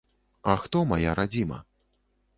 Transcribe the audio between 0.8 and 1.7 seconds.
мая радзіма?